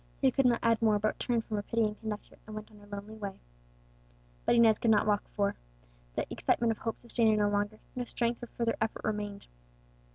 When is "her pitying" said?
1.57-1.93